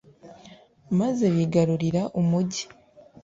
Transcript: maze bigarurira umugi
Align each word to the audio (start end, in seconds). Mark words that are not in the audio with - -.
maze 0.99 1.25
bigarurira 1.35 2.01
umugi 2.19 2.63